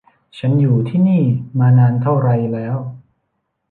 [0.37, 0.75] ฉันอยู่
[1.07, 1.23] นี่
[1.59, 2.75] มานานเท่าไรแล้ว